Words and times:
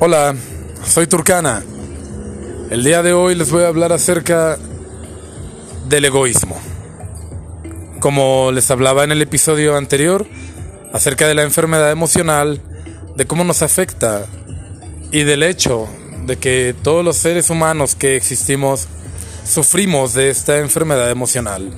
Hola, 0.00 0.34
soy 0.84 1.06
Turcana. 1.06 1.62
El 2.68 2.82
día 2.82 3.02
de 3.02 3.12
hoy 3.12 3.36
les 3.36 3.52
voy 3.52 3.62
a 3.62 3.68
hablar 3.68 3.92
acerca 3.92 4.58
del 5.88 6.04
egoísmo. 6.04 6.60
Como 8.00 8.50
les 8.50 8.70
hablaba 8.72 9.04
en 9.04 9.12
el 9.12 9.22
episodio 9.22 9.76
anterior, 9.76 10.26
acerca 10.92 11.28
de 11.28 11.34
la 11.34 11.44
enfermedad 11.44 11.92
emocional, 11.92 12.60
de 13.14 13.26
cómo 13.26 13.44
nos 13.44 13.62
afecta 13.62 14.26
y 15.12 15.22
del 15.22 15.44
hecho 15.44 15.86
de 16.26 16.38
que 16.38 16.74
todos 16.82 17.04
los 17.04 17.16
seres 17.16 17.48
humanos 17.48 17.94
que 17.94 18.16
existimos 18.16 18.88
sufrimos 19.48 20.12
de 20.12 20.28
esta 20.28 20.58
enfermedad 20.58 21.08
emocional 21.10 21.70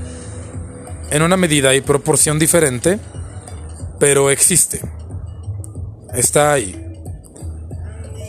en 1.10 1.22
una 1.22 1.36
medida 1.36 1.74
y 1.74 1.82
proporción 1.82 2.38
diferente, 2.38 2.98
pero 3.98 4.30
existe. 4.30 4.80
Está 6.14 6.52
ahí. 6.52 6.85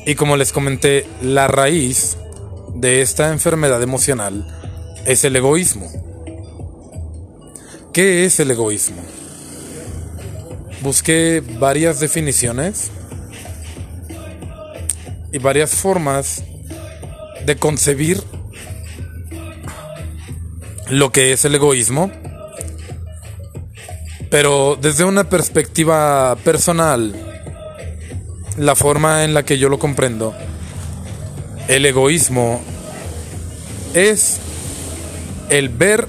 Y 0.08 0.16
como 0.16 0.38
les 0.38 0.54
comenté, 0.54 1.06
la 1.22 1.50
raíz 1.50 2.18
de 2.74 3.02
esta 3.02 3.28
enfermedad 3.34 3.84
emocional 3.84 4.48
es 5.06 5.26
el 5.26 5.36
egoísmo. 5.36 5.92
¿Qué 7.92 8.24
es 8.24 8.40
el 8.40 8.52
egoísmo? 8.52 9.02
Busqué 10.82 11.44
varias 11.60 12.00
definiciones 12.00 12.90
y 15.34 15.40
varias 15.40 15.72
formas 15.72 16.42
de 17.46 17.58
concebir 17.58 18.24
lo 20.90 21.12
que 21.12 21.34
es 21.34 21.44
el 21.44 21.54
egoísmo, 21.56 22.10
pero 24.30 24.78
desde 24.82 25.04
una 25.04 25.28
perspectiva 25.28 26.38
personal 26.46 27.27
la 28.58 28.76
forma 28.76 29.24
en 29.24 29.34
la 29.34 29.44
que 29.44 29.58
yo 29.58 29.70
lo 29.70 29.80
comprendo, 29.80 30.36
el 31.68 31.86
egoísmo 31.86 32.62
es 33.94 34.40
el 35.50 35.70
ver 35.70 36.08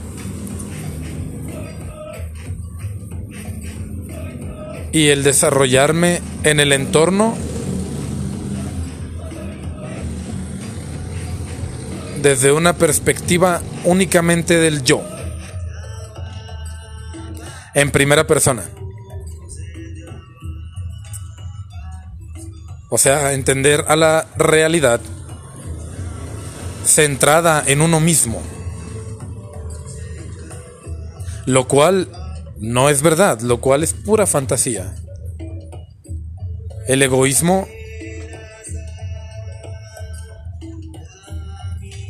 y 4.92 5.08
el 5.08 5.22
desarrollarme 5.22 6.20
en 6.42 6.60
el 6.60 6.72
entorno 6.72 7.36
desde 12.22 12.52
una 12.52 12.72
perspectiva 12.72 13.60
únicamente 13.84 14.58
del 14.58 14.82
yo, 14.82 15.02
en 17.74 17.90
primera 17.90 18.26
persona. 18.26 18.64
O 22.90 22.96
sea, 22.96 23.32
entender 23.32 23.84
a 23.88 23.96
la 23.96 24.26
realidad 24.36 25.00
centrada 26.84 27.62
en 27.66 27.82
uno 27.82 28.00
mismo. 28.00 28.42
Lo 31.44 31.68
cual 31.68 32.08
no 32.58 32.88
es 32.88 33.02
verdad, 33.02 33.40
lo 33.40 33.60
cual 33.60 33.82
es 33.82 33.92
pura 33.92 34.26
fantasía. 34.26 34.94
El 36.86 37.02
egoísmo 37.02 37.68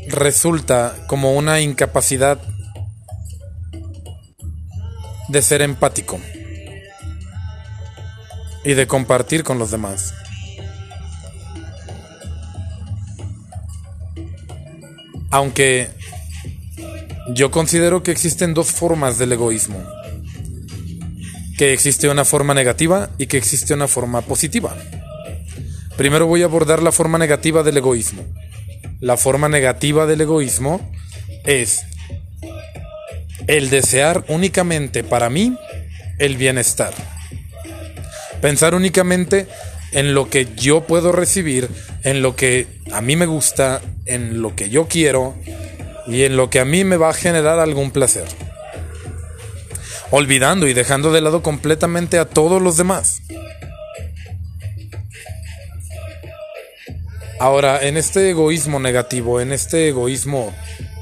resulta 0.08 0.94
como 1.06 1.34
una 1.34 1.60
incapacidad 1.60 2.38
de 5.28 5.42
ser 5.42 5.62
empático 5.62 6.18
y 8.64 8.74
de 8.74 8.86
compartir 8.86 9.44
con 9.44 9.58
los 9.58 9.70
demás. 9.70 10.14
Aunque 15.30 15.88
yo 17.34 17.50
considero 17.50 18.02
que 18.02 18.10
existen 18.10 18.54
dos 18.54 18.72
formas 18.72 19.18
del 19.18 19.32
egoísmo. 19.32 19.82
Que 21.56 21.72
existe 21.72 22.08
una 22.08 22.24
forma 22.24 22.54
negativa 22.54 23.10
y 23.18 23.26
que 23.26 23.36
existe 23.36 23.74
una 23.74 23.88
forma 23.88 24.22
positiva. 24.22 24.76
Primero 25.96 26.26
voy 26.26 26.42
a 26.42 26.46
abordar 26.46 26.82
la 26.82 26.92
forma 26.92 27.18
negativa 27.18 27.62
del 27.62 27.76
egoísmo. 27.76 28.22
La 29.00 29.16
forma 29.16 29.48
negativa 29.48 30.06
del 30.06 30.20
egoísmo 30.20 30.92
es 31.44 31.84
el 33.46 33.70
desear 33.70 34.24
únicamente 34.28 35.02
para 35.02 35.30
mí 35.30 35.56
el 36.18 36.36
bienestar. 36.36 36.92
Pensar 38.40 38.74
únicamente 38.74 39.48
en 39.92 40.14
lo 40.14 40.30
que 40.30 40.48
yo 40.54 40.84
puedo 40.84 41.12
recibir, 41.12 41.68
en 42.04 42.22
lo 42.22 42.36
que 42.36 42.66
a 42.92 43.00
mí 43.00 43.16
me 43.16 43.26
gusta, 43.26 43.80
en 44.08 44.42
lo 44.42 44.56
que 44.56 44.70
yo 44.70 44.88
quiero 44.88 45.34
y 46.06 46.24
en 46.24 46.36
lo 46.36 46.50
que 46.50 46.60
a 46.60 46.64
mí 46.64 46.84
me 46.84 46.96
va 46.96 47.10
a 47.10 47.14
generar 47.14 47.60
algún 47.60 47.90
placer. 47.90 48.24
Olvidando 50.10 50.66
y 50.66 50.72
dejando 50.72 51.12
de 51.12 51.20
lado 51.20 51.42
completamente 51.42 52.18
a 52.18 52.24
todos 52.24 52.60
los 52.60 52.76
demás. 52.76 53.22
Ahora, 57.38 57.86
en 57.86 57.96
este 57.96 58.30
egoísmo 58.30 58.80
negativo, 58.80 59.40
en 59.40 59.52
este 59.52 59.88
egoísmo 59.88 60.52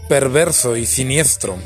perverso 0.09 0.77
y 0.77 0.85
siniestro, 0.85 1.57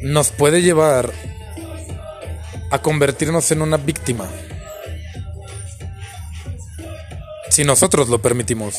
nos 0.00 0.30
puede 0.30 0.62
llevar 0.62 1.12
a 2.70 2.80
convertirnos 2.80 3.50
en 3.50 3.62
una 3.62 3.76
víctima. 3.76 4.30
Si 7.50 7.64
nosotros 7.64 8.08
lo 8.08 8.22
permitimos. 8.22 8.76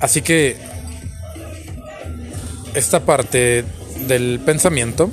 Así 0.00 0.20
que 0.22 0.56
esta 2.74 3.06
parte 3.06 3.64
del 4.06 4.40
pensamiento 4.44 5.10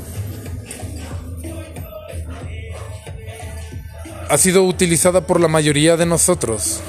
ha 4.27 4.37
sido 4.37 4.63
utilizada 4.63 5.27
por 5.27 5.39
la 5.39 5.47
mayoría 5.47 5.95
de 5.95 6.05
nosotros 6.05 6.81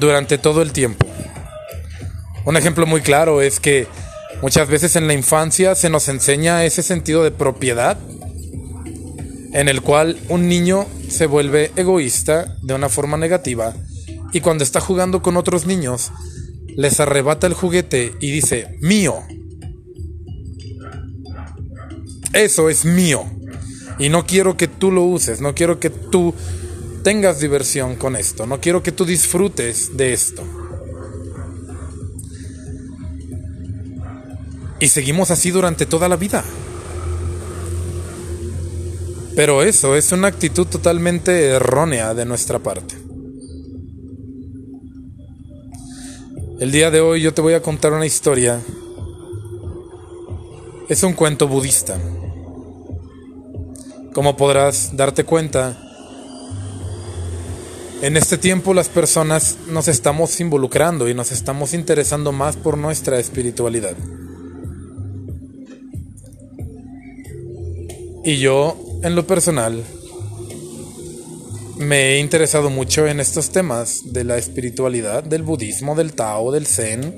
durante 0.00 0.36
todo 0.36 0.60
el 0.62 0.72
tiempo. 0.72 1.06
Un 2.44 2.56
ejemplo 2.56 2.86
muy 2.86 3.02
claro 3.02 3.40
es 3.40 3.60
que 3.60 3.86
Muchas 4.40 4.68
veces 4.68 4.94
en 4.94 5.08
la 5.08 5.14
infancia 5.14 5.74
se 5.74 5.90
nos 5.90 6.08
enseña 6.08 6.64
ese 6.64 6.84
sentido 6.84 7.24
de 7.24 7.32
propiedad 7.32 7.98
en 9.52 9.68
el 9.68 9.82
cual 9.82 10.18
un 10.28 10.48
niño 10.48 10.86
se 11.08 11.26
vuelve 11.26 11.72
egoísta 11.76 12.56
de 12.62 12.74
una 12.74 12.88
forma 12.88 13.16
negativa 13.16 13.74
y 14.32 14.40
cuando 14.40 14.64
está 14.64 14.80
jugando 14.80 15.22
con 15.22 15.36
otros 15.36 15.66
niños 15.66 16.12
les 16.76 17.00
arrebata 17.00 17.46
el 17.46 17.54
juguete 17.54 18.14
y 18.20 18.30
dice 18.30 18.76
mío. 18.80 19.16
Eso 22.32 22.68
es 22.68 22.84
mío. 22.84 23.24
Y 23.98 24.10
no 24.10 24.26
quiero 24.26 24.56
que 24.56 24.68
tú 24.68 24.92
lo 24.92 25.02
uses, 25.02 25.40
no 25.40 25.54
quiero 25.54 25.80
que 25.80 25.90
tú 25.90 26.34
tengas 27.02 27.40
diversión 27.40 27.96
con 27.96 28.14
esto, 28.14 28.46
no 28.46 28.60
quiero 28.60 28.82
que 28.82 28.92
tú 28.92 29.04
disfrutes 29.04 29.96
de 29.96 30.12
esto. 30.12 30.44
Y 34.78 34.88
seguimos 34.88 35.32
así 35.32 35.50
durante 35.50 35.86
toda 35.86 36.08
la 36.08 36.16
vida. 36.16 36.44
Pero 39.38 39.62
eso 39.62 39.94
es 39.94 40.10
una 40.10 40.26
actitud 40.26 40.66
totalmente 40.66 41.50
errónea 41.50 42.12
de 42.12 42.24
nuestra 42.24 42.58
parte. 42.58 42.96
El 46.58 46.72
día 46.72 46.90
de 46.90 46.98
hoy 46.98 47.22
yo 47.22 47.32
te 47.32 47.40
voy 47.40 47.54
a 47.54 47.62
contar 47.62 47.92
una 47.92 48.04
historia. 48.04 48.60
Es 50.88 51.04
un 51.04 51.12
cuento 51.12 51.46
budista. 51.46 51.96
Como 54.12 54.36
podrás 54.36 54.96
darte 54.96 55.22
cuenta, 55.22 55.78
en 58.02 58.16
este 58.16 58.38
tiempo 58.38 58.74
las 58.74 58.88
personas 58.88 59.56
nos 59.68 59.86
estamos 59.86 60.40
involucrando 60.40 61.08
y 61.08 61.14
nos 61.14 61.30
estamos 61.30 61.74
interesando 61.74 62.32
más 62.32 62.56
por 62.56 62.76
nuestra 62.76 63.20
espiritualidad. 63.20 63.94
Y 68.24 68.38
yo, 68.38 68.87
en 69.02 69.14
lo 69.14 69.26
personal, 69.26 69.84
me 71.78 72.14
he 72.14 72.18
interesado 72.18 72.70
mucho 72.70 73.06
en 73.06 73.20
estos 73.20 73.50
temas 73.50 74.12
de 74.12 74.24
la 74.24 74.36
espiritualidad, 74.36 75.22
del 75.22 75.42
budismo, 75.42 75.94
del 75.94 76.12
Tao, 76.12 76.50
del 76.50 76.66
Zen, 76.66 77.14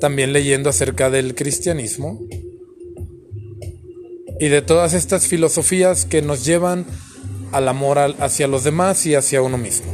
también 0.00 0.32
leyendo 0.32 0.68
acerca 0.68 1.08
del 1.08 1.34
cristianismo 1.34 2.20
y 4.38 4.48
de 4.48 4.60
todas 4.60 4.92
estas 4.92 5.26
filosofías 5.26 6.04
que 6.04 6.20
nos 6.20 6.44
llevan 6.44 6.84
al 7.52 7.68
amor 7.68 7.98
hacia 7.98 8.46
los 8.46 8.64
demás 8.64 9.06
y 9.06 9.14
hacia 9.14 9.40
uno 9.40 9.56
mismo. 9.56 9.90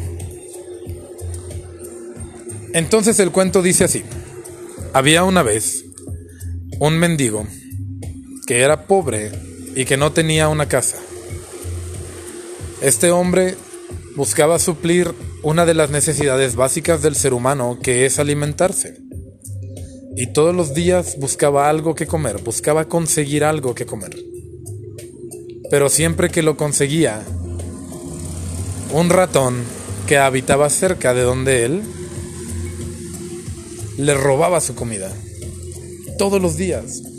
Entonces 2.73 3.21
el 3.21 3.31
cuento 3.31 3.63
dice 3.63 3.85
así, 3.85 4.03
había 4.93 5.23
una 5.23 5.45
vez 5.45 5.85
un 6.81 6.99
mendigo 6.99 7.47
que 8.47 8.63
era 8.63 8.89
pobre 8.89 9.31
y 9.75 9.85
que 9.85 9.97
no 9.97 10.13
tenía 10.13 10.49
una 10.49 10.67
casa. 10.69 10.99
Este 12.81 13.11
hombre 13.11 13.57
buscaba 14.17 14.59
suplir 14.59 15.15
una 15.43 15.65
de 15.67 15.75
las 15.75 15.91
necesidades 15.91 16.57
básicas 16.57 17.03
del 17.03 17.15
ser 17.15 17.35
humano, 17.35 17.79
que 17.83 18.07
es 18.07 18.19
alimentarse. 18.19 18.99
Y 20.17 20.33
todos 20.33 20.55
los 20.55 20.75
días 20.75 21.17
buscaba 21.19 21.71
algo 21.71 21.95
que 21.95 22.07
comer, 22.07 22.43
buscaba 22.43 22.87
conseguir 22.87 23.45
algo 23.45 23.75
que 23.75 23.87
comer. 23.87 24.17
Pero 25.71 25.89
siempre 25.89 26.29
que 26.29 26.43
lo 26.43 26.57
conseguía, 26.57 27.23
un 28.93 29.09
ratón 29.09 29.63
que 30.07 30.19
habitaba 30.19 30.69
cerca 30.69 31.15
de 31.15 31.23
donde 31.23 31.65
él 31.65 31.83
le 33.97 34.15
robaba 34.15 34.61
su 34.61 34.75
comida. 34.75 35.11
Todos 36.19 36.43
los 36.43 36.57
días. 36.57 37.12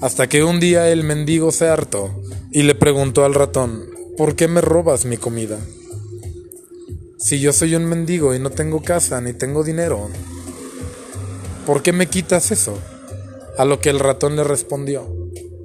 Hasta 0.00 0.30
que 0.30 0.42
un 0.42 0.60
día 0.60 0.88
el 0.90 1.04
mendigo 1.04 1.52
se 1.52 1.68
hartó 1.68 2.22
y 2.50 2.62
le 2.62 2.74
preguntó 2.74 3.26
al 3.26 3.34
ratón, 3.34 3.84
¿por 4.16 4.34
qué 4.34 4.48
me 4.48 4.62
robas 4.62 5.04
mi 5.04 5.18
comida? 5.18 5.58
Si 7.18 7.38
yo 7.38 7.52
soy 7.52 7.74
un 7.74 7.84
mendigo 7.84 8.34
y 8.34 8.38
no 8.38 8.48
tengo 8.48 8.82
casa 8.82 9.20
ni 9.20 9.34
tengo 9.34 9.62
dinero, 9.62 10.08
¿por 11.66 11.82
qué 11.82 11.92
me 11.92 12.06
quitas 12.06 12.50
eso? 12.50 12.78
A 13.58 13.66
lo 13.66 13.80
que 13.80 13.90
el 13.90 13.98
ratón 13.98 14.36
le 14.36 14.44
respondió, 14.44 15.06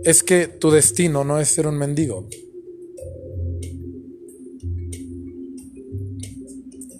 es 0.03 0.21
que 0.21 0.47
tu 0.47 0.69
destino 0.69 1.23
no 1.23 1.39
es 1.39 1.47
ser 1.47 1.65
un 1.65 1.77
mendigo. 1.77 2.27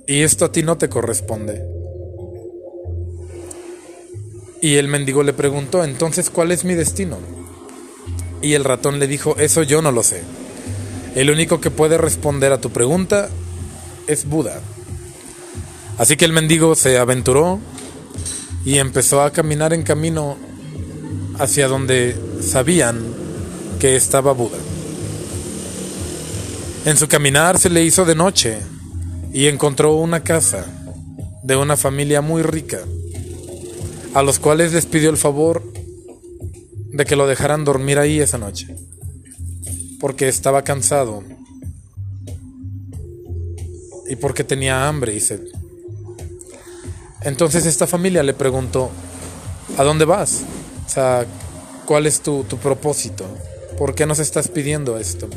Y 0.08 0.22
esto 0.22 0.46
a 0.46 0.52
ti 0.54 0.64
no 0.64 0.78
te 0.78 0.88
corresponde. 0.88 1.75
Y 4.66 4.78
el 4.78 4.88
mendigo 4.88 5.22
le 5.22 5.32
preguntó, 5.32 5.84
entonces, 5.84 6.32
¿cuál 6.32 6.52
es 6.52 6.66
mi 6.66 6.74
destino? 6.74 7.20
Y 8.42 8.54
el 8.54 8.64
ratón 8.64 8.98
le 8.98 9.06
dijo, 9.06 9.36
eso 9.38 9.62
yo 9.62 9.84
no 9.84 9.92
lo 9.92 10.02
sé. 10.02 10.24
El 11.14 11.30
único 11.30 11.62
que 11.62 11.70
puede 11.70 12.00
responder 12.00 12.52
a 12.52 12.60
tu 12.60 12.72
pregunta 12.72 13.30
es 14.08 14.26
Buda. 14.26 14.60
Así 16.00 16.18
que 16.18 16.26
el 16.26 16.34
mendigo 16.34 16.74
se 16.74 16.98
aventuró 16.98 17.60
y 18.66 18.80
empezó 18.80 19.22
a 19.22 19.30
caminar 19.30 19.72
en 19.72 19.84
camino 19.84 20.36
hacia 21.38 21.68
donde 21.68 22.18
sabían 22.42 23.04
que 23.80 23.96
estaba 23.96 24.32
Buda. 24.32 24.58
En 26.86 26.98
su 26.98 27.08
caminar 27.08 27.60
se 27.60 27.70
le 27.70 27.84
hizo 27.84 28.04
de 28.04 28.16
noche 28.16 28.58
y 29.32 29.46
encontró 29.46 29.94
una 29.94 30.22
casa 30.22 30.66
de 31.44 31.56
una 31.56 31.78
familia 31.78 32.22
muy 32.22 32.42
rica, 32.42 32.80
a 34.16 34.24
los 34.24 34.40
cuales 34.40 34.72
les 34.72 34.86
pidió 34.86 35.10
el 35.10 35.18
favor 35.18 35.62
de 36.94 37.04
que 37.04 37.18
lo 37.18 37.28
dejaran 37.28 37.66
dormir 37.66 38.00
ahí 38.00 38.22
esa 38.22 38.38
noche, 38.38 38.74
porque 40.00 40.30
estaba 40.30 40.64
cansado 40.64 41.22
y 44.08 44.16
porque 44.16 44.46
tenía 44.46 44.88
hambre 44.88 45.14
y 45.14 45.20
sed. 45.20 45.42
Entonces 47.24 47.66
esta 47.66 47.88
familia 47.88 48.24
le 48.24 48.34
preguntó, 48.34 48.90
¿a 49.78 49.84
dónde 49.84 50.06
vas? 50.06 50.44
O 50.86 50.90
sea, 50.90 51.26
¿cuál 51.86 52.08
es 52.08 52.22
tu, 52.22 52.46
tu 52.46 52.56
propósito? 52.56 53.26
¿Por 53.78 53.96
qué 53.96 54.06
nos 54.06 54.20
estás 54.20 54.48
pidiendo 54.48 54.98
esto? 54.98 55.28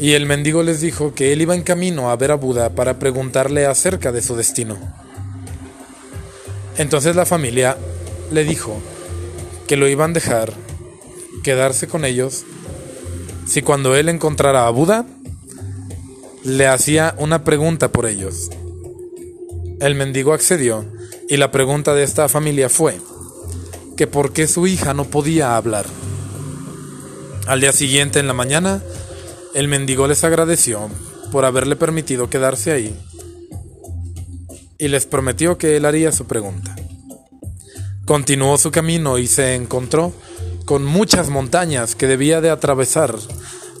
Y 0.00 0.14
el 0.14 0.26
mendigo 0.26 0.64
les 0.64 0.80
dijo 0.80 1.14
que 1.14 1.32
él 1.32 1.42
iba 1.42 1.54
en 1.54 1.62
camino 1.62 2.10
a 2.10 2.16
ver 2.16 2.32
a 2.32 2.34
Buda 2.34 2.70
para 2.70 2.98
preguntarle 2.98 3.66
acerca 3.66 4.10
de 4.10 4.20
su 4.20 4.34
destino. 4.34 4.97
Entonces 6.78 7.16
la 7.16 7.26
familia 7.26 7.76
le 8.30 8.44
dijo 8.44 8.80
que 9.66 9.76
lo 9.76 9.88
iban 9.88 10.12
a 10.12 10.14
dejar 10.14 10.54
quedarse 11.42 11.88
con 11.88 12.04
ellos 12.04 12.44
si 13.46 13.62
cuando 13.62 13.96
él 13.96 14.08
encontrara 14.08 14.66
a 14.66 14.70
Buda 14.70 15.04
le 16.44 16.66
hacía 16.68 17.14
una 17.18 17.42
pregunta 17.42 17.90
por 17.90 18.06
ellos. 18.06 18.50
El 19.80 19.96
mendigo 19.96 20.32
accedió 20.32 20.84
y 21.28 21.36
la 21.36 21.50
pregunta 21.50 21.94
de 21.94 22.04
esta 22.04 22.28
familia 22.28 22.68
fue 22.68 22.98
que 23.96 24.06
por 24.06 24.32
qué 24.32 24.46
su 24.46 24.66
hija 24.66 24.94
no 24.94 25.04
podía 25.04 25.56
hablar. 25.56 25.84
Al 27.46 27.60
día 27.60 27.72
siguiente 27.72 28.20
en 28.20 28.28
la 28.28 28.34
mañana, 28.34 28.82
el 29.54 29.66
mendigo 29.66 30.06
les 30.06 30.22
agradeció 30.22 30.88
por 31.32 31.44
haberle 31.44 31.74
permitido 31.74 32.30
quedarse 32.30 32.70
ahí 32.70 32.96
y 34.78 34.88
les 34.88 35.06
prometió 35.06 35.58
que 35.58 35.76
él 35.76 35.84
haría 35.84 36.12
su 36.12 36.26
pregunta. 36.26 36.76
Continuó 38.06 38.56
su 38.56 38.70
camino 38.70 39.18
y 39.18 39.26
se 39.26 39.54
encontró 39.54 40.12
con 40.64 40.84
muchas 40.84 41.28
montañas 41.28 41.94
que 41.94 42.06
debía 42.06 42.40
de 42.40 42.50
atravesar 42.50 43.14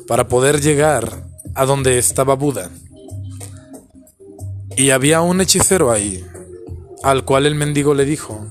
para 0.06 0.28
poder 0.28 0.60
llegar 0.60 1.24
a 1.54 1.64
donde 1.64 1.98
estaba 1.98 2.34
Buda. 2.34 2.70
Y 4.76 4.90
había 4.90 5.20
un 5.20 5.40
hechicero 5.40 5.90
ahí, 5.90 6.24
al 7.02 7.24
cual 7.24 7.46
el 7.46 7.54
mendigo 7.54 7.94
le 7.94 8.04
dijo 8.04 8.46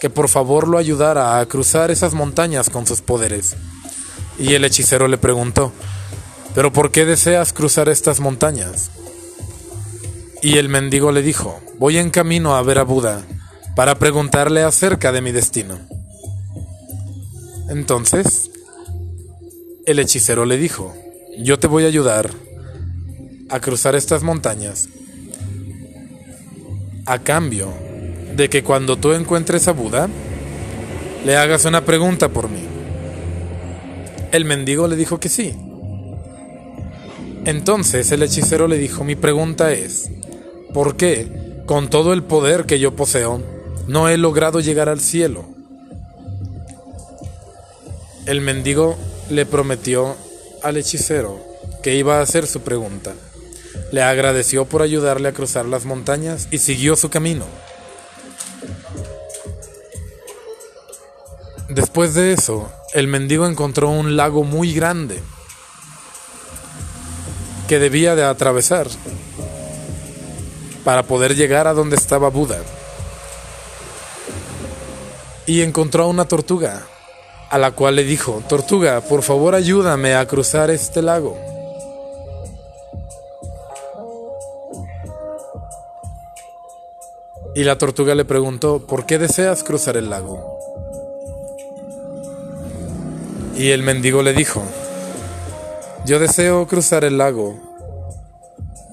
que 0.00 0.10
por 0.10 0.28
favor 0.28 0.68
lo 0.68 0.78
ayudara 0.78 1.38
a 1.38 1.46
cruzar 1.46 1.90
esas 1.90 2.14
montañas 2.14 2.70
con 2.70 2.86
sus 2.86 3.00
poderes. 3.00 3.56
Y 4.38 4.54
el 4.54 4.64
hechicero 4.64 5.08
le 5.08 5.18
preguntó, 5.18 5.72
¿pero 6.54 6.72
por 6.72 6.90
qué 6.90 7.04
deseas 7.04 7.52
cruzar 7.52 7.88
estas 7.88 8.20
montañas? 8.20 8.90
Y 10.46 10.58
el 10.58 10.68
mendigo 10.68 11.10
le 11.10 11.22
dijo, 11.22 11.60
voy 11.76 11.98
en 11.98 12.10
camino 12.10 12.54
a 12.54 12.62
ver 12.62 12.78
a 12.78 12.84
Buda 12.84 13.26
para 13.74 13.98
preguntarle 13.98 14.62
acerca 14.62 15.10
de 15.10 15.20
mi 15.20 15.32
destino. 15.32 15.76
Entonces, 17.68 18.48
el 19.86 19.98
hechicero 19.98 20.44
le 20.44 20.56
dijo, 20.56 20.94
yo 21.36 21.58
te 21.58 21.66
voy 21.66 21.82
a 21.82 21.88
ayudar 21.88 22.30
a 23.48 23.58
cruzar 23.58 23.96
estas 23.96 24.22
montañas 24.22 24.88
a 27.06 27.18
cambio 27.18 27.74
de 28.36 28.48
que 28.48 28.62
cuando 28.62 28.96
tú 28.96 29.14
encuentres 29.14 29.66
a 29.66 29.72
Buda, 29.72 30.08
le 31.24 31.36
hagas 31.36 31.64
una 31.64 31.84
pregunta 31.84 32.28
por 32.28 32.48
mí. 32.48 32.62
El 34.30 34.44
mendigo 34.44 34.86
le 34.86 34.94
dijo 34.94 35.18
que 35.18 35.28
sí. 35.28 35.56
Entonces 37.44 38.12
el 38.12 38.22
hechicero 38.22 38.68
le 38.68 38.78
dijo, 38.78 39.02
mi 39.02 39.16
pregunta 39.16 39.72
es, 39.72 40.08
¿por 40.76 40.98
qué, 40.98 41.62
con 41.64 41.88
todo 41.88 42.12
el 42.12 42.22
poder 42.22 42.66
que 42.66 42.78
yo 42.78 42.94
poseo, 42.94 43.40
no 43.86 44.10
he 44.10 44.18
logrado 44.18 44.60
llegar 44.60 44.90
al 44.90 45.00
cielo? 45.00 45.46
El 48.26 48.42
mendigo 48.42 48.94
le 49.30 49.46
prometió 49.46 50.14
al 50.62 50.76
hechicero 50.76 51.42
que 51.82 51.94
iba 51.94 52.18
a 52.18 52.20
hacer 52.20 52.46
su 52.46 52.60
pregunta. 52.60 53.14
Le 53.90 54.02
agradeció 54.02 54.66
por 54.66 54.82
ayudarle 54.82 55.30
a 55.30 55.32
cruzar 55.32 55.64
las 55.64 55.86
montañas 55.86 56.46
y 56.50 56.58
siguió 56.58 56.94
su 56.94 57.08
camino. 57.08 57.46
Después 61.70 62.12
de 62.12 62.34
eso, 62.34 62.70
el 62.92 63.08
mendigo 63.08 63.46
encontró 63.46 63.88
un 63.88 64.14
lago 64.14 64.44
muy 64.44 64.74
grande 64.74 65.22
que 67.66 67.78
debía 67.78 68.14
de 68.14 68.24
atravesar 68.24 68.88
para 70.86 71.02
poder 71.02 71.34
llegar 71.34 71.66
a 71.66 71.74
donde 71.74 71.96
estaba 71.96 72.28
Buda. 72.30 72.58
Y 75.44 75.62
encontró 75.62 76.06
una 76.06 76.26
tortuga, 76.26 76.86
a 77.50 77.58
la 77.58 77.72
cual 77.72 77.96
le 77.96 78.04
dijo, 78.04 78.40
Tortuga, 78.48 79.00
por 79.00 79.22
favor 79.22 79.56
ayúdame 79.56 80.14
a 80.14 80.24
cruzar 80.28 80.70
este 80.70 81.02
lago. 81.02 81.36
Y 87.56 87.64
la 87.64 87.76
tortuga 87.78 88.14
le 88.14 88.24
preguntó, 88.24 88.86
¿por 88.86 89.06
qué 89.06 89.18
deseas 89.18 89.64
cruzar 89.64 89.96
el 89.96 90.08
lago? 90.08 90.56
Y 93.56 93.70
el 93.70 93.82
mendigo 93.82 94.22
le 94.22 94.34
dijo, 94.34 94.62
yo 96.04 96.20
deseo 96.20 96.64
cruzar 96.68 97.02
el 97.02 97.18
lago 97.18 97.56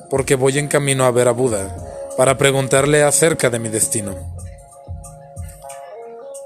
porque 0.10 0.34
voy 0.34 0.58
en 0.58 0.68
camino 0.68 1.06
a 1.06 1.12
ver 1.12 1.28
a 1.28 1.32
Buda 1.34 1.83
para 2.18 2.38
preguntarle 2.38 3.04
acerca 3.04 3.50
de 3.50 3.60
mi 3.60 3.70
destino. 3.70 4.16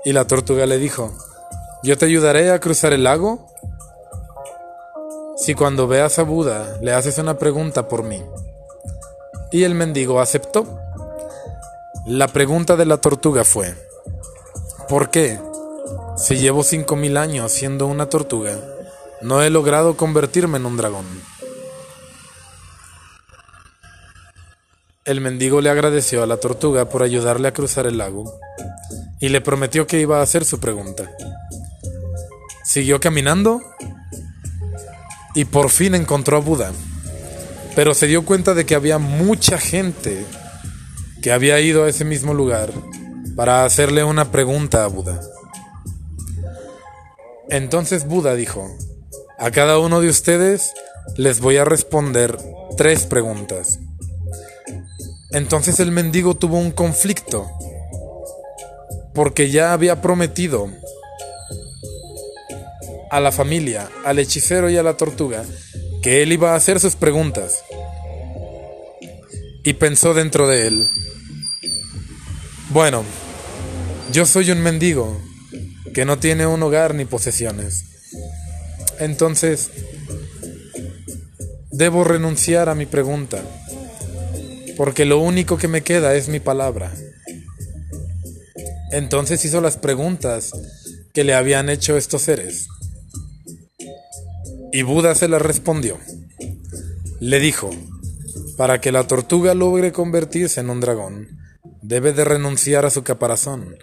Y 0.06 0.14
la 0.14 0.26
tortuga 0.26 0.66
le 0.66 0.78
dijo, 0.78 1.12
yo 1.84 1.98
te 1.98 2.06
ayudaré 2.06 2.52
a 2.52 2.60
cruzar 2.60 2.94
el 2.94 3.04
lago 3.04 3.48
si 5.36 5.54
cuando 5.54 5.88
veas 5.88 6.18
a 6.20 6.24
Buda 6.24 6.78
le 6.82 6.94
haces 6.94 7.18
una 7.20 7.38
pregunta 7.38 7.88
por 7.88 8.04
mí. 8.04 8.24
Y 9.52 9.64
el 9.64 9.76
mendigo 9.76 10.20
aceptó. 10.20 10.80
La 12.06 12.28
pregunta 12.28 12.76
de 12.76 12.86
la 12.86 12.98
tortuga 12.98 13.44
fue, 13.44 13.76
¿por 14.90 15.10
qué, 15.10 15.40
si 16.16 16.38
llevo 16.38 16.64
cinco 16.64 16.96
mil 16.96 17.18
años 17.18 17.52
siendo 17.52 17.86
una 17.86 18.08
tortuga, 18.08 18.58
no 19.22 19.42
he 19.42 19.50
logrado 19.50 19.98
convertirme 19.98 20.58
en 20.58 20.66
un 20.66 20.78
dragón? 20.78 21.06
El 25.08 25.22
mendigo 25.22 25.62
le 25.62 25.70
agradeció 25.70 26.22
a 26.22 26.28
la 26.28 26.36
tortuga 26.36 26.90
por 26.90 27.02
ayudarle 27.02 27.48
a 27.48 27.54
cruzar 27.54 27.88
el 27.88 27.98
lago 27.98 28.38
y 29.22 29.30
le 29.30 29.40
prometió 29.40 29.88
que 29.88 30.02
iba 30.02 30.20
a 30.20 30.22
hacer 30.22 30.44
su 30.44 30.60
pregunta. 30.60 31.10
Siguió 32.66 33.00
caminando 33.00 33.62
y 35.34 35.46
por 35.46 35.70
fin 35.70 35.96
encontró 35.96 36.36
a 36.36 36.42
Buda. 36.42 36.74
Pero 37.74 37.94
se 37.94 38.08
dio 38.08 38.26
cuenta 38.26 38.54
de 38.54 38.66
que 38.66 38.76
había 38.76 38.98
mucha 38.98 39.58
gente 39.58 40.26
que 41.22 41.32
había 41.32 41.58
ido 41.62 41.86
a 41.86 41.90
ese 41.90 42.04
mismo 42.04 42.34
lugar 42.34 42.74
para 43.38 43.64
hacerle 43.64 44.04
una 44.04 44.30
pregunta 44.30 44.84
a 44.84 44.88
Buda. 44.88 45.22
Entonces 47.50 48.06
Buda 48.06 48.36
dijo, 48.36 48.70
a 49.40 49.52
cada 49.52 49.80
uno 49.80 50.02
de 50.02 50.10
ustedes 50.10 50.74
les 51.16 51.40
voy 51.40 51.56
a 51.56 51.64
responder 51.64 52.38
tres 52.76 53.06
preguntas. 53.06 53.80
Entonces 55.32 55.80
el 55.80 55.92
mendigo 55.92 56.36
tuvo 56.36 56.58
un 56.58 56.72
conflicto, 56.72 57.50
porque 59.14 59.50
ya 59.50 59.74
había 59.74 60.02
prometido 60.02 60.70
a 63.10 63.20
la 63.20 63.32
familia, 63.32 63.90
al 64.06 64.20
hechicero 64.20 64.70
y 64.70 64.78
a 64.78 64.84
la 64.84 64.96
tortuga, 64.96 65.44
que 66.02 66.24
él 66.24 66.32
iba 66.32 66.54
a 66.54 66.56
hacer 66.56 66.80
sus 66.80 66.96
preguntas. 66.96 67.64
Y 69.64 69.74
pensó 69.74 70.14
dentro 70.14 70.48
de 70.48 70.68
él, 70.68 70.88
bueno, 72.70 73.04
yo 74.12 74.26
soy 74.26 74.52
un 74.52 74.62
mendigo 74.62 75.20
que 75.94 76.06
no 76.06 76.20
tiene 76.20 76.46
un 76.46 76.62
hogar 76.64 76.96
ni 76.96 77.06
posesiones. 77.06 77.84
Entonces, 79.00 79.72
debo 81.72 82.04
renunciar 82.04 82.70
a 82.70 82.76
mi 82.76 82.86
pregunta, 82.86 83.42
porque 84.78 85.06
lo 85.06 85.20
único 85.20 85.58
que 85.58 85.68
me 85.68 85.82
queda 85.82 86.16
es 86.16 86.30
mi 86.30 86.40
palabra. 86.40 86.94
Entonces 88.92 89.44
hizo 89.44 89.60
las 89.60 89.76
preguntas 89.76 90.52
que 91.14 91.24
le 91.24 91.34
habían 91.34 91.70
hecho 91.70 91.98
estos 91.98 92.22
seres. 92.22 92.68
Y 94.72 94.84
Buda 94.84 95.16
se 95.16 95.28
las 95.28 95.42
respondió. 95.42 95.98
Le 97.20 97.40
dijo, 97.40 97.72
para 98.56 98.80
que 98.80 98.92
la 98.92 99.08
tortuga 99.08 99.56
logre 99.56 99.92
convertirse 99.92 100.60
en 100.62 100.70
un 100.70 100.80
dragón, 100.80 101.28
debe 101.82 102.14
de 102.14 102.24
renunciar 102.24 102.86
a 102.86 102.92
su 102.92 103.04
caparazón, 103.04 103.78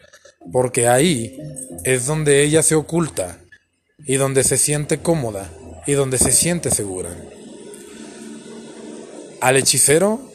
porque 0.52 0.86
ahí 0.86 1.36
es 1.82 2.06
donde 2.06 2.42
ella 2.44 2.62
se 2.62 2.76
oculta 2.76 3.38
y 4.06 4.14
donde 4.16 4.44
se 4.44 4.56
siente 4.56 5.00
cómoda 5.00 5.50
y 5.86 5.92
donde 5.92 6.18
se 6.18 6.30
siente 6.30 6.70
segura. 6.70 7.10
Al 9.40 9.56
hechicero 9.56 10.33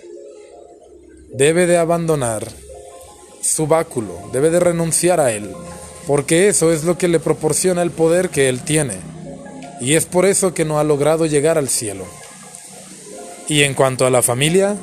debe 1.31 1.67
de 1.67 1.77
abandonar 1.77 2.47
su 3.41 3.67
báculo, 3.67 4.13
debe 4.33 4.49
de 4.49 4.59
renunciar 4.59 5.19
a 5.19 5.31
él, 5.31 5.51
porque 6.07 6.47
eso 6.47 6.71
es 6.73 6.83
lo 6.83 6.97
que 6.97 7.07
le 7.07 7.19
proporciona 7.19 7.81
el 7.81 7.91
poder 7.91 8.29
que 8.29 8.49
él 8.49 8.61
tiene, 8.61 8.95
y 9.79 9.95
es 9.95 10.05
por 10.05 10.25
eso 10.25 10.53
que 10.53 10.65
no 10.65 10.79
ha 10.79 10.83
logrado 10.83 11.25
llegar 11.25 11.57
al 11.57 11.69
cielo. 11.69 12.05
Y 13.47 13.63
en 13.63 13.73
cuanto 13.73 14.05
a 14.05 14.09
la 14.09 14.21
familia, 14.21 14.75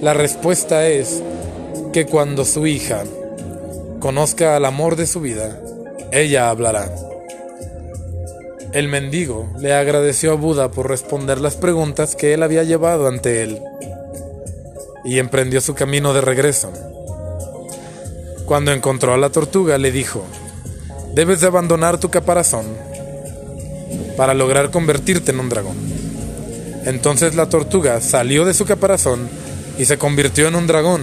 la 0.00 0.14
respuesta 0.14 0.86
es 0.88 1.22
que 1.92 2.06
cuando 2.06 2.44
su 2.44 2.66
hija 2.66 3.04
conozca 4.00 4.56
al 4.56 4.64
amor 4.64 4.96
de 4.96 5.06
su 5.06 5.20
vida, 5.20 5.60
ella 6.10 6.50
hablará. 6.50 6.92
El 8.72 8.88
mendigo 8.88 9.50
le 9.58 9.74
agradeció 9.74 10.32
a 10.32 10.36
Buda 10.36 10.70
por 10.70 10.88
responder 10.88 11.40
las 11.40 11.56
preguntas 11.56 12.16
que 12.16 12.32
él 12.32 12.42
había 12.42 12.64
llevado 12.64 13.06
ante 13.06 13.42
él 13.42 13.60
y 15.04 15.18
emprendió 15.18 15.60
su 15.60 15.74
camino 15.74 16.12
de 16.14 16.20
regreso. 16.20 16.72
Cuando 18.44 18.72
encontró 18.72 19.14
a 19.14 19.18
la 19.18 19.30
tortuga 19.30 19.78
le 19.78 19.92
dijo, 19.92 20.24
debes 21.14 21.40
de 21.40 21.46
abandonar 21.46 21.98
tu 21.98 22.10
caparazón 22.10 22.66
para 24.16 24.34
lograr 24.34 24.70
convertirte 24.70 25.32
en 25.32 25.40
un 25.40 25.48
dragón. 25.48 25.76
Entonces 26.84 27.34
la 27.34 27.48
tortuga 27.48 28.00
salió 28.00 28.44
de 28.44 28.54
su 28.54 28.64
caparazón 28.64 29.28
y 29.78 29.84
se 29.84 29.98
convirtió 29.98 30.48
en 30.48 30.54
un 30.54 30.66
dragón 30.66 31.02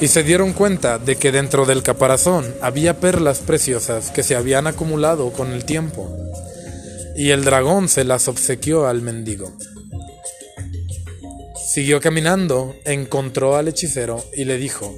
y 0.00 0.08
se 0.08 0.22
dieron 0.22 0.54
cuenta 0.54 0.98
de 0.98 1.16
que 1.16 1.30
dentro 1.30 1.66
del 1.66 1.82
caparazón 1.82 2.54
había 2.62 2.98
perlas 3.00 3.40
preciosas 3.40 4.10
que 4.10 4.22
se 4.22 4.34
habían 4.34 4.66
acumulado 4.66 5.30
con 5.30 5.52
el 5.52 5.66
tiempo, 5.66 6.10
y 7.14 7.30
el 7.30 7.44
dragón 7.44 7.88
se 7.88 8.04
las 8.04 8.26
obsequió 8.26 8.86
al 8.86 9.02
mendigo. 9.02 9.52
Siguió 11.72 12.00
caminando, 12.00 12.74
encontró 12.84 13.54
al 13.54 13.68
hechicero 13.68 14.24
y 14.36 14.44
le 14.44 14.58
dijo, 14.58 14.96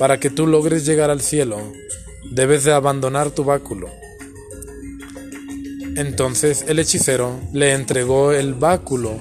para 0.00 0.18
que 0.18 0.30
tú 0.30 0.48
logres 0.48 0.84
llegar 0.84 1.10
al 1.10 1.20
cielo, 1.20 1.72
debes 2.32 2.64
de 2.64 2.72
abandonar 2.72 3.30
tu 3.30 3.44
báculo. 3.44 3.88
Entonces 5.94 6.64
el 6.66 6.80
hechicero 6.80 7.40
le 7.52 7.72
entregó 7.72 8.32
el 8.32 8.54
báculo 8.54 9.16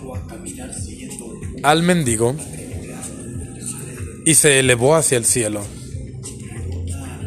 al 1.61 1.83
mendigo 1.83 2.35
y 4.25 4.33
se 4.33 4.57
elevó 4.57 4.95
hacia 4.95 5.19
el 5.19 5.25
cielo. 5.25 5.63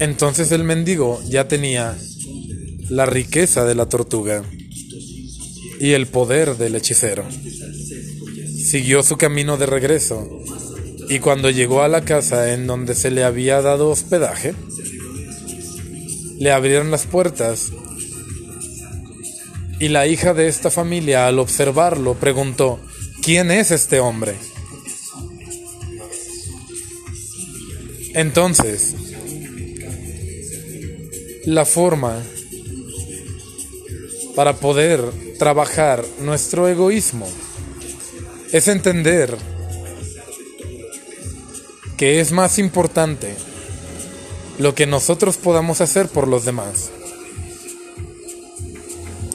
Entonces 0.01 0.51
el 0.51 0.65
mendigo 0.65 1.23
ya 1.29 1.47
tenía 1.47 1.97
la 2.89 3.07
riqueza 3.07 3.65
de 3.65 3.77
la 3.77 3.87
tortuga 3.87 4.43
y 5.79 5.93
el 5.93 6.09
poder 6.09 6.57
del 6.57 6.75
hechicero. 6.75 7.25
Siguió 8.71 9.03
su 9.03 9.17
camino 9.17 9.57
de 9.57 9.67
regreso 9.67 10.29
y 11.09 11.19
cuando 11.19 11.51
llegó 11.51 11.83
a 11.83 11.89
la 11.89 12.03
casa 12.03 12.55
en 12.55 12.69
donde 12.69 12.95
se 12.95 13.11
le 13.11 13.25
había 13.25 13.61
dado 13.63 13.89
hospedaje, 13.89 14.55
le 16.39 16.53
abrieron 16.53 16.93
las 16.93 17.05
puertas 17.05 17.73
y 19.81 19.89
la 19.89 20.07
hija 20.07 20.35
de 20.35 20.47
esta 20.47 20.71
familia 20.71 21.27
al 21.27 21.41
observarlo 21.41 22.15
preguntó, 22.15 22.79
¿quién 23.25 23.51
es 23.51 23.73
este 23.73 23.99
hombre? 23.99 24.37
Entonces, 28.15 28.95
la 31.45 31.65
forma 31.65 32.23
para 34.37 34.55
poder 34.59 35.03
trabajar 35.41 36.05
nuestro 36.21 36.69
egoísmo 36.69 37.29
es 38.53 38.69
entender 38.69 39.37
que 41.97 42.21
es 42.21 42.33
más 42.33 42.59
importante 42.59 43.35
lo 44.59 44.75
que 44.75 44.87
nosotros 44.87 45.37
podamos 45.37 45.81
hacer 45.81 46.09
por 46.09 46.27
los 46.27 46.45
demás. 46.45 46.91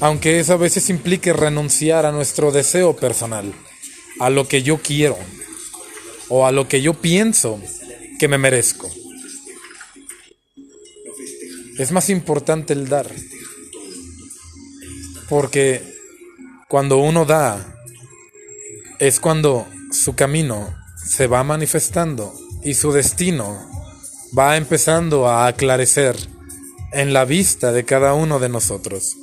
Aunque 0.01 0.39
eso 0.39 0.53
a 0.53 0.57
veces 0.57 0.89
implique 0.89 1.31
renunciar 1.31 2.05
a 2.05 2.11
nuestro 2.11 2.51
deseo 2.51 2.95
personal, 2.95 3.53
a 4.19 4.29
lo 4.29 4.47
que 4.47 4.61
yo 4.61 4.79
quiero 4.79 5.17
o 6.29 6.45
a 6.45 6.51
lo 6.51 6.67
que 6.67 6.81
yo 6.81 6.93
pienso 6.95 7.59
que 8.19 8.27
me 8.27 8.37
merezco. 8.37 8.89
Es 11.77 11.91
más 11.91 12.09
importante 12.09 12.73
el 12.73 12.87
dar. 12.87 13.09
Porque 15.29 15.81
cuando 16.67 16.97
uno 16.97 17.25
da, 17.25 17.74
es 18.99 19.19
cuando 19.19 19.67
su 19.91 20.15
camino 20.15 20.75
se 20.95 21.27
va 21.27 21.43
manifestando 21.43 22.33
y 22.63 22.73
su 22.73 22.91
destino 22.91 23.69
va 24.37 24.57
empezando 24.57 25.27
a 25.27 25.47
aclarecer 25.47 26.15
en 26.91 27.13
la 27.13 27.25
vista 27.25 27.71
de 27.71 27.85
cada 27.85 28.13
uno 28.13 28.39
de 28.39 28.49
nosotros. 28.49 29.15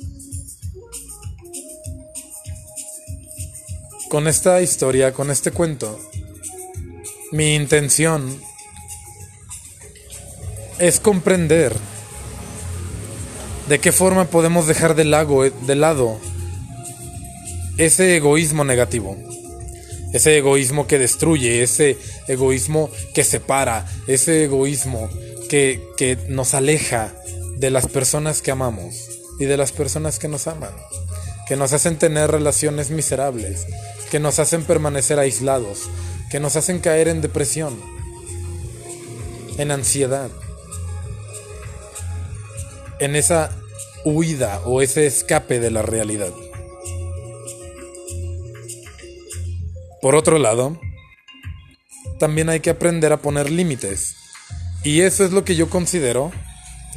Con 4.09 4.27
esta 4.27 4.61
historia, 4.61 5.11
con 5.11 5.31
este 5.31 5.51
cuento, 5.51 5.99
mi 7.31 7.55
intención 7.55 8.39
es 10.77 10.99
comprender 10.99 11.75
de 13.67 13.79
qué 13.79 13.91
forma 13.91 14.25
podemos 14.25 14.67
dejar 14.67 14.95
de, 14.95 15.05
lado 15.05 16.19
ese 17.77 18.17
egoísmo 18.17 18.63
negativo, 18.63 19.17
ese 20.13 20.37
egoísmo 20.37 20.87
que 20.87 20.99
destruye, 20.99 21.63
ese 21.63 21.97
egoísmo 22.27 22.89
que 23.13 23.23
separa, 23.23 23.85
ese 24.07 24.45
egoísmo 24.45 25.09
que, 25.49 25.81
que 25.97 26.17
nos 26.29 26.53
aleja 26.53 27.13
de 27.57 27.69
las 27.69 27.87
personas 27.87 28.41
que 28.41 28.51
amamos 28.51 29.09
y 29.39 29.45
de 29.45 29.57
las 29.57 29.71
personas 29.71 30.19
que 30.19 30.27
nos 30.27 30.47
aman, 30.47 30.73
que 31.47 31.55
nos 31.55 31.73
hacen 31.73 31.97
tener 31.97 32.31
relaciones 32.31 32.91
miserables, 32.91 33.67
que 34.11 34.19
nos 34.19 34.39
hacen 34.39 34.63
permanecer 34.63 35.19
aislados, 35.19 35.89
que 36.29 36.39
nos 36.39 36.55
hacen 36.55 36.79
caer 36.79 37.07
en 37.07 37.21
depresión, 37.21 37.77
en 39.57 39.71
ansiedad 39.71 40.29
en 43.03 43.15
esa 43.17 43.51
huida 44.05 44.61
o 44.65 44.81
ese 44.81 45.05
escape 45.05 45.59
de 45.59 45.71
la 45.71 45.81
realidad. 45.81 46.31
Por 50.03 50.15
otro 50.15 50.37
lado, 50.37 50.77
también 52.19 52.49
hay 52.49 52.59
que 52.59 52.69
aprender 52.69 53.13
a 53.13 53.21
poner 53.21 53.49
límites. 53.49 54.17
Y 54.83 54.99
eso 54.99 55.23
es 55.23 55.31
lo 55.31 55.45
que 55.45 55.55
yo 55.55 55.69
considero 55.69 56.33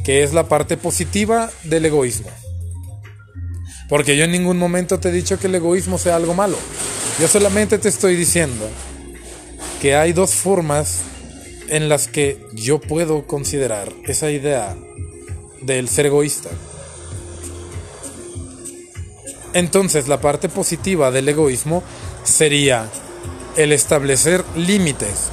que 0.05 0.25
es 0.25 0.35
la 0.35 0.49
parte 0.49 0.77
positiva 0.77 1.49
del 1.63 1.85
egoísmo. 1.85 2.31
Porque 3.89 4.17
yo 4.17 4.25
en 4.25 4.33
ningún 4.33 4.59
momento 4.59 4.99
te 4.99 5.11
he 5.11 5.13
dicho 5.13 5.39
que 5.39 5.47
el 5.47 5.55
egoísmo 5.55 5.99
sea 5.99 6.17
algo 6.17 6.35
malo. 6.35 6.57
Yo 7.21 7.29
solamente 7.29 7.79
te 7.79 7.91
estoy 7.91 8.17
diciendo 8.17 8.69
que 9.81 9.95
hay 9.95 10.13
dos 10.13 10.35
formas 10.35 11.03
en 11.69 11.89
las 11.89 12.09
que 12.09 12.45
yo 12.55 12.81
puedo 12.81 13.25
considerar 13.29 13.93
esa 14.09 14.33
idea 14.33 14.77
del 15.63 15.89
ser 15.89 16.07
egoísta. 16.07 16.51
Entonces 19.53 20.09
la 20.09 20.21
parte 20.21 20.49
positiva 20.49 21.13
del 21.13 21.29
egoísmo 21.29 21.85
sería 22.27 22.89
el 23.57 23.73
establecer 23.73 24.45
límites 24.55 25.31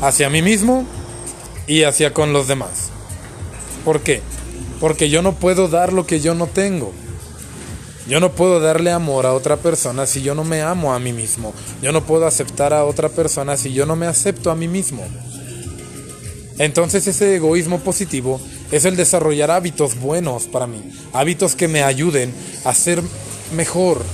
hacia 0.00 0.28
mí 0.28 0.42
mismo 0.42 0.84
y 1.66 1.84
hacia 1.84 2.12
con 2.12 2.32
los 2.32 2.48
demás. 2.48 2.90
¿Por 3.84 4.00
qué? 4.00 4.22
Porque 4.80 5.08
yo 5.08 5.22
no 5.22 5.34
puedo 5.34 5.68
dar 5.68 5.92
lo 5.92 6.06
que 6.06 6.20
yo 6.20 6.34
no 6.34 6.46
tengo. 6.46 6.92
Yo 8.06 8.20
no 8.20 8.32
puedo 8.32 8.60
darle 8.60 8.90
amor 8.90 9.24
a 9.24 9.32
otra 9.32 9.56
persona 9.56 10.06
si 10.06 10.20
yo 10.20 10.34
no 10.34 10.44
me 10.44 10.60
amo 10.60 10.92
a 10.92 10.98
mí 10.98 11.12
mismo. 11.12 11.54
Yo 11.80 11.90
no 11.92 12.04
puedo 12.04 12.26
aceptar 12.26 12.74
a 12.74 12.84
otra 12.84 13.08
persona 13.08 13.56
si 13.56 13.72
yo 13.72 13.86
no 13.86 13.96
me 13.96 14.06
acepto 14.06 14.50
a 14.50 14.54
mí 14.54 14.68
mismo. 14.68 15.06
Entonces 16.58 17.06
ese 17.06 17.36
egoísmo 17.36 17.80
positivo 17.80 18.40
es 18.70 18.84
el 18.84 18.96
desarrollar 18.96 19.50
hábitos 19.50 19.98
buenos 19.98 20.44
para 20.44 20.66
mí, 20.66 20.92
hábitos 21.12 21.56
que 21.56 21.66
me 21.66 21.82
ayuden 21.82 22.32
a 22.64 22.74
ser 22.74 23.02
mejor, 23.54 24.04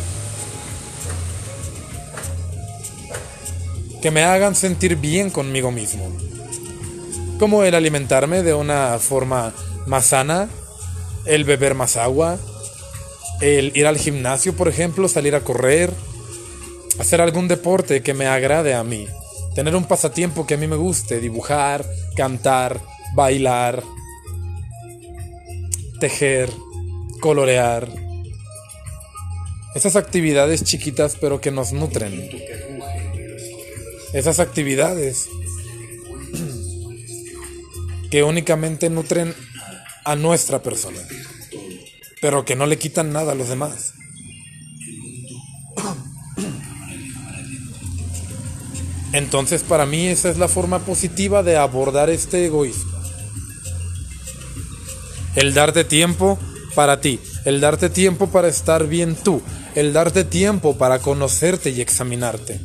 que 4.01 4.11
me 4.11 4.25
hagan 4.25 4.55
sentir 4.55 4.97
bien 4.97 5.31
conmigo 5.31 5.71
mismo, 5.71 6.11
como 7.39 7.65
el 7.65 7.75
alimentarme 7.75 8.43
de 8.43 8.55
una 8.55 8.99
forma 8.99 9.53
más 9.87 10.07
sana, 10.07 10.49
el 11.27 11.45
beber 11.45 11.75
más 11.75 11.97
agua, 11.97 12.39
el 13.41 13.73
ir 13.75 13.87
al 13.87 13.99
gimnasio, 13.99 14.55
por 14.55 14.69
ejemplo, 14.69 15.09
salir 15.09 15.35
a 15.35 15.41
correr, 15.41 15.93
hacer 16.99 17.21
algún 17.21 17.49
deporte 17.49 18.03
que 18.03 18.15
me 18.15 18.27
agrade 18.27 18.75
a 18.75 18.85
mí, 18.85 19.07
tener 19.55 19.75
un 19.75 19.85
pasatiempo 19.85 20.47
que 20.47 20.55
a 20.55 20.59
mí 20.59 20.67
me 20.67 20.77
guste, 20.77 21.21
dibujar, 21.21 21.85
cantar, 22.17 22.81
bailar, 23.15 23.83
tejer, 26.01 26.51
colorear. 27.21 28.10
Esas 29.75 29.97
actividades 29.97 30.65
chiquitas 30.65 31.17
pero 31.21 31.41
que 31.41 31.51
nos 31.51 31.73
nutren. 31.73 32.29
Esas 34.13 34.41
actividades 34.41 35.29
que 38.11 38.25
únicamente 38.25 38.91
nutren 38.91 39.35
a 40.05 40.17
nuestra 40.17 40.63
persona, 40.63 40.99
pero 42.21 42.45
que 42.45 42.57
no 42.57 42.67
le 42.67 42.79
quitan 42.79 43.13
nada 43.13 43.33
a 43.33 43.35
los 43.37 43.49
demás. 43.49 43.95
Entonces 49.13 49.63
para 49.63 49.87
mí 49.87 50.07
esa 50.07 50.31
es 50.31 50.39
la 50.39 50.49
forma 50.49 50.81
positiva 50.81 51.43
de 51.43 51.57
abordar 51.57 52.11
este 52.11 52.47
egoísmo. 52.47 52.91
El 55.37 55.55
darte 55.55 55.85
tiempo 55.85 56.39
para 56.75 57.01
ti, 57.01 57.21
el 57.45 57.61
darte 57.61 57.89
tiempo 57.89 58.29
para 58.29 58.49
estar 58.49 58.87
bien 58.87 59.15
tú, 59.15 59.43
el 59.75 59.93
darte 59.93 60.25
tiempo 60.25 60.77
para 60.77 60.99
conocerte 60.99 61.71
y 61.71 61.81
examinarte. 61.81 62.61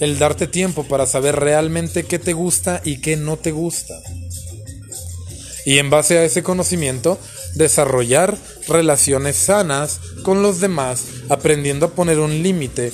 El 0.00 0.18
darte 0.18 0.46
tiempo 0.46 0.84
para 0.84 1.06
saber 1.06 1.36
realmente 1.36 2.04
qué 2.04 2.18
te 2.18 2.32
gusta 2.32 2.80
y 2.84 3.00
qué 3.00 3.16
no 3.16 3.36
te 3.36 3.50
gusta. 3.50 3.94
Y 5.64 5.78
en 5.78 5.90
base 5.90 6.18
a 6.18 6.24
ese 6.24 6.42
conocimiento, 6.42 7.18
desarrollar 7.54 8.38
relaciones 8.68 9.36
sanas 9.36 10.00
con 10.22 10.42
los 10.42 10.60
demás, 10.60 11.04
aprendiendo 11.28 11.86
a 11.86 11.90
poner 11.90 12.20
un 12.20 12.42
límite 12.42 12.92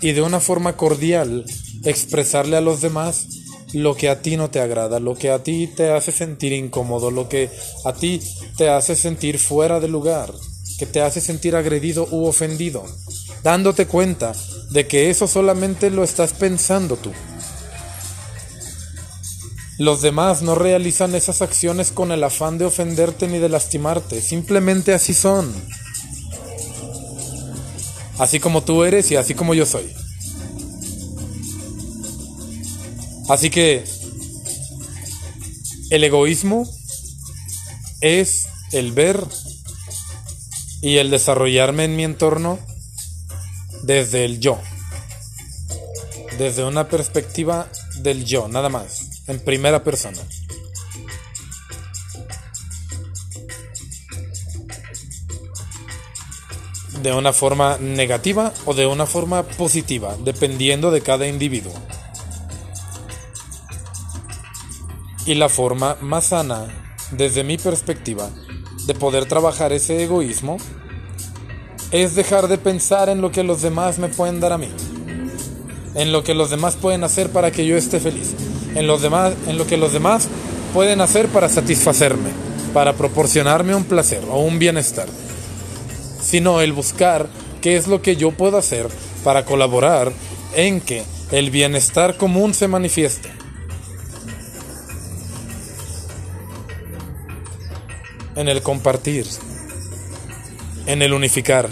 y 0.00 0.12
de 0.12 0.22
una 0.22 0.40
forma 0.40 0.76
cordial 0.76 1.44
expresarle 1.84 2.56
a 2.56 2.60
los 2.60 2.80
demás 2.80 3.26
lo 3.72 3.96
que 3.96 4.08
a 4.08 4.20
ti 4.20 4.36
no 4.36 4.50
te 4.50 4.60
agrada, 4.60 5.00
lo 5.00 5.14
que 5.14 5.30
a 5.30 5.42
ti 5.42 5.66
te 5.66 5.90
hace 5.90 6.12
sentir 6.12 6.52
incómodo, 6.52 7.10
lo 7.10 7.28
que 7.28 7.50
a 7.84 7.92
ti 7.92 8.20
te 8.56 8.68
hace 8.68 8.96
sentir 8.96 9.38
fuera 9.38 9.80
de 9.80 9.88
lugar, 9.88 10.32
que 10.78 10.86
te 10.86 11.00
hace 11.00 11.20
sentir 11.20 11.56
agredido 11.56 12.06
u 12.10 12.26
ofendido, 12.26 12.84
dándote 13.42 13.86
cuenta 13.86 14.32
de 14.70 14.86
que 14.86 15.10
eso 15.10 15.26
solamente 15.26 15.90
lo 15.90 16.04
estás 16.04 16.32
pensando 16.32 16.96
tú. 16.96 17.12
Los 19.78 20.02
demás 20.02 20.42
no 20.42 20.54
realizan 20.54 21.14
esas 21.14 21.42
acciones 21.42 21.92
con 21.92 22.12
el 22.12 22.22
afán 22.22 22.58
de 22.58 22.66
ofenderte 22.66 23.26
ni 23.26 23.38
de 23.38 23.48
lastimarte, 23.48 24.20
simplemente 24.20 24.92
así 24.92 25.14
son 25.14 25.52
así 28.18 28.38
como 28.38 28.62
tú 28.62 28.84
eres 28.84 29.10
y 29.10 29.16
así 29.16 29.34
como 29.34 29.54
yo 29.54 29.66
soy. 29.66 29.92
Así 33.32 33.48
que 33.48 33.82
el 35.88 36.04
egoísmo 36.04 36.68
es 38.02 38.46
el 38.72 38.92
ver 38.92 39.24
y 40.82 40.98
el 40.98 41.08
desarrollarme 41.08 41.84
en 41.84 41.96
mi 41.96 42.04
entorno 42.04 42.58
desde 43.84 44.26
el 44.26 44.38
yo, 44.38 44.60
desde 46.36 46.62
una 46.64 46.88
perspectiva 46.88 47.70
del 48.02 48.26
yo, 48.26 48.48
nada 48.48 48.68
más, 48.68 49.22
en 49.26 49.40
primera 49.40 49.82
persona. 49.82 50.20
de 57.02 57.12
una 57.12 57.32
forma 57.32 57.78
negativa 57.78 58.52
o 58.64 58.74
de 58.74 58.86
una 58.86 59.06
forma 59.06 59.42
positiva, 59.42 60.16
dependiendo 60.22 60.92
de 60.92 61.00
cada 61.00 61.26
individuo. 61.26 61.72
Y 65.26 65.34
la 65.34 65.48
forma 65.48 65.96
más 66.00 66.26
sana, 66.26 66.66
desde 67.12 67.44
mi 67.44 67.58
perspectiva, 67.58 68.28
de 68.86 68.94
poder 68.94 69.26
trabajar 69.26 69.72
ese 69.72 70.02
egoísmo 70.02 70.56
es 71.90 72.14
dejar 72.14 72.48
de 72.48 72.58
pensar 72.58 73.08
en 73.08 73.20
lo 73.20 73.30
que 73.30 73.42
los 73.42 73.62
demás 73.62 73.98
me 73.98 74.08
pueden 74.08 74.40
dar 74.40 74.52
a 74.52 74.58
mí, 74.58 74.68
en 75.94 76.10
lo 76.10 76.24
que 76.24 76.34
los 76.34 76.50
demás 76.50 76.76
pueden 76.76 77.04
hacer 77.04 77.30
para 77.30 77.50
que 77.50 77.66
yo 77.66 77.76
esté 77.76 78.00
feliz, 78.00 78.34
en, 78.74 78.86
los 78.86 79.02
demás, 79.02 79.34
en 79.46 79.58
lo 79.58 79.66
que 79.66 79.76
los 79.76 79.92
demás 79.92 80.28
pueden 80.72 81.00
hacer 81.00 81.28
para 81.28 81.48
satisfacerme, 81.48 82.30
para 82.72 82.94
proporcionarme 82.94 83.74
un 83.74 83.84
placer 83.84 84.24
o 84.30 84.40
un 84.40 84.58
bienestar 84.58 85.06
sino 86.22 86.60
el 86.60 86.72
buscar 86.72 87.28
qué 87.60 87.76
es 87.76 87.88
lo 87.88 88.00
que 88.00 88.16
yo 88.16 88.30
puedo 88.30 88.56
hacer 88.56 88.86
para 89.24 89.44
colaborar 89.44 90.12
en 90.54 90.80
que 90.80 91.02
el 91.30 91.50
bienestar 91.50 92.16
común 92.16 92.54
se 92.54 92.68
manifieste. 92.68 93.30
En 98.34 98.48
el 98.48 98.62
compartir, 98.62 99.26
en 100.86 101.02
el 101.02 101.12
unificar. 101.12 101.68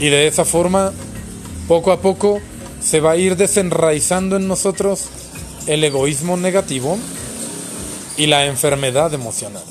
Y 0.00 0.08
de 0.08 0.28
esa 0.28 0.44
forma, 0.44 0.92
poco 1.66 1.90
a 1.90 2.00
poco, 2.00 2.40
se 2.80 3.00
va 3.00 3.12
a 3.12 3.16
ir 3.16 3.36
desenraizando 3.36 4.36
en 4.36 4.46
nosotros 4.46 5.06
el 5.66 5.82
egoísmo 5.82 6.36
negativo 6.36 6.96
y 8.16 8.26
la 8.26 8.46
enfermedad 8.46 9.12
emocional. 9.12 9.64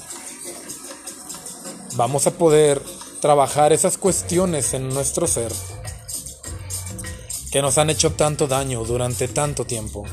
Vamos 1.95 2.27
a 2.27 2.31
poder 2.31 2.81
trabajar 3.21 3.73
esas 3.73 3.97
cuestiones 3.97 4.73
en 4.73 4.89
nuestro 4.89 5.27
ser 5.27 5.51
que 7.51 7.61
nos 7.61 7.77
han 7.77 7.89
hecho 7.89 8.13
tanto 8.13 8.47
daño 8.47 8.83
durante 8.83 9.27
tanto 9.27 9.65
tiempo. 9.65 10.05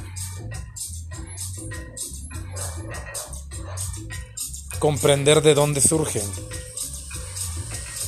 Comprender 4.79 5.43
de 5.43 5.55
dónde 5.55 5.81
surgen 5.81 6.25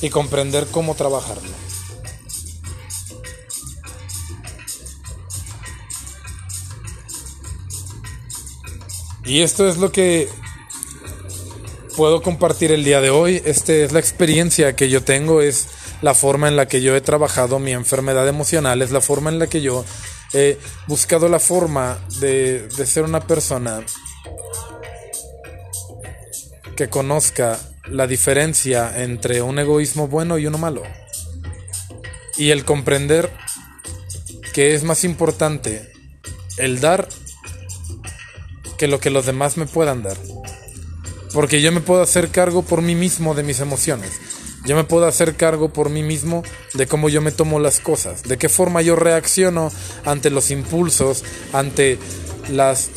y 0.01 0.09
comprender 0.09 0.67
cómo 0.67 0.95
trabajarlo. 0.95 1.67
Y 9.25 9.41
esto 9.41 9.67
es 9.67 9.77
lo 9.77 9.91
que 9.91 10.29
puedo 11.97 12.21
compartir 12.21 12.71
el 12.71 12.85
día 12.85 13.01
de 13.01 13.09
hoy. 13.09 13.41
Esta 13.43 13.73
es 13.73 13.91
la 13.91 13.99
experiencia 13.99 14.75
que 14.75 14.87
yo 14.87 15.03
tengo, 15.03 15.41
es 15.41 15.67
la 16.01 16.13
forma 16.13 16.47
en 16.47 16.55
la 16.55 16.67
que 16.67 16.81
yo 16.81 16.95
he 16.95 17.01
trabajado 17.01 17.59
mi 17.59 17.71
enfermedad 17.71 18.27
emocional, 18.27 18.81
es 18.81 18.91
la 18.91 19.01
forma 19.01 19.29
en 19.29 19.39
la 19.39 19.47
que 19.47 19.61
yo 19.61 19.85
he 20.33 20.57
buscado 20.87 21.29
la 21.29 21.39
forma 21.39 21.99
de, 22.19 22.67
de 22.67 22.85
ser 22.85 23.03
una 23.03 23.21
persona 23.21 23.83
que 26.75 26.89
conozca 26.89 27.59
la 27.89 28.07
diferencia 28.07 29.01
entre 29.01 29.41
un 29.41 29.57
egoísmo 29.59 30.07
bueno 30.07 30.37
y 30.37 30.45
uno 30.45 30.57
malo. 30.57 30.83
Y 32.37 32.51
el 32.51 32.65
comprender 32.65 33.31
que 34.53 34.75
es 34.75 34.83
más 34.83 35.03
importante 35.03 35.91
el 36.57 36.79
dar 36.79 37.07
que 38.77 38.87
lo 38.87 38.99
que 38.99 39.09
los 39.09 39.25
demás 39.25 39.57
me 39.57 39.65
puedan 39.65 40.03
dar. 40.03 40.17
Porque 41.33 41.61
yo 41.61 41.71
me 41.71 41.81
puedo 41.81 42.01
hacer 42.01 42.29
cargo 42.29 42.61
por 42.61 42.81
mí 42.81 42.95
mismo 42.95 43.33
de 43.33 43.43
mis 43.43 43.59
emociones. 43.59 44.11
Yo 44.67 44.75
me 44.75 44.83
puedo 44.83 45.05
hacer 45.05 45.35
cargo 45.35 45.69
por 45.69 45.89
mí 45.89 46.03
mismo 46.03 46.43
de 46.73 46.87
cómo 46.87 47.07
yo 47.07 47.21
me 47.21 47.31
tomo 47.31 47.57
las 47.57 47.79
cosas, 47.79 48.23
de 48.23 48.37
qué 48.37 48.49
forma 48.49 48.81
yo 48.81 48.97
reacciono 48.97 49.71
ante 50.03 50.29
los 50.29 50.51
impulsos, 50.51 51.23
ante 51.53 51.97
las 52.49 52.89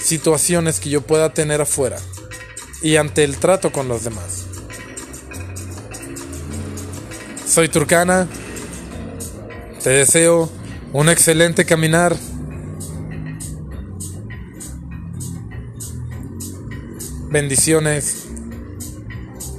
situaciones 0.00 0.78
que 0.78 0.90
yo 0.90 1.00
pueda 1.00 1.34
tener 1.34 1.60
afuera 1.60 1.98
y 2.80 2.94
ante 2.94 3.24
el 3.24 3.38
trato 3.38 3.72
con 3.72 3.88
los 3.88 4.04
demás. 4.04 4.44
Soy 7.44 7.68
Turcana, 7.68 8.28
te 9.82 9.90
deseo 9.90 10.48
un 10.92 11.08
excelente 11.08 11.64
caminar. 11.64 12.16
Bendiciones 17.30 18.26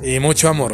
y 0.01 0.21
mucho 0.21 0.47
amor. 0.47 0.73